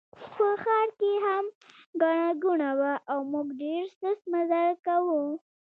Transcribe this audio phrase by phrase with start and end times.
[0.35, 1.45] په ښار کې هم
[2.01, 5.21] ګڼه ګوڼه وه او موږ ډېر سست مزل کاوه.